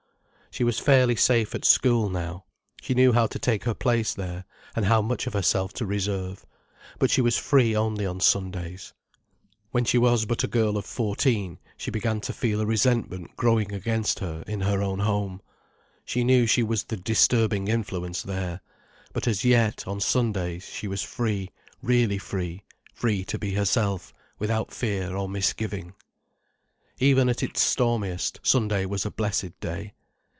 She 0.53 0.65
was 0.65 0.79
fairly 0.79 1.15
safe 1.15 1.55
at 1.55 1.63
school, 1.63 2.09
now. 2.09 2.43
She 2.81 2.93
knew 2.93 3.13
how 3.13 3.25
to 3.27 3.39
take 3.39 3.63
her 3.63 3.73
place 3.73 4.13
there, 4.13 4.43
and 4.75 4.83
how 4.83 5.01
much 5.01 5.25
of 5.25 5.31
herself 5.31 5.71
to 5.75 5.85
reserve. 5.85 6.45
But 6.99 7.09
she 7.09 7.21
was 7.21 7.37
free 7.37 7.73
only 7.73 8.05
on 8.05 8.19
Sundays. 8.19 8.91
When 9.71 9.85
she 9.85 9.97
was 9.97 10.25
but 10.25 10.43
a 10.43 10.49
girl 10.49 10.75
of 10.75 10.83
fourteen, 10.83 11.57
she 11.77 11.89
began 11.89 12.19
to 12.19 12.33
feel 12.33 12.59
a 12.59 12.65
resentment 12.65 13.33
growing 13.37 13.71
against 13.71 14.19
her 14.19 14.43
in 14.45 14.59
her 14.59 14.83
own 14.83 14.99
home. 14.99 15.41
She 16.03 16.25
knew 16.25 16.45
she 16.45 16.63
was 16.63 16.83
the 16.83 16.97
disturbing 16.97 17.69
influence 17.69 18.21
there. 18.21 18.59
But 19.13 19.29
as 19.29 19.45
yet, 19.45 19.87
on 19.87 20.01
Sundays, 20.01 20.65
she 20.65 20.89
was 20.89 21.01
free, 21.01 21.49
really 21.81 22.17
free, 22.17 22.65
free 22.93 23.23
to 23.23 23.39
be 23.39 23.53
herself, 23.53 24.11
without 24.37 24.73
fear 24.73 25.15
or 25.15 25.29
misgiving. 25.29 25.93
Even 26.99 27.29
at 27.29 27.41
its 27.41 27.61
stormiest, 27.61 28.41
Sunday 28.43 28.85
was 28.85 29.05
a 29.05 29.11
blessed 29.11 29.57
day. 29.61 29.93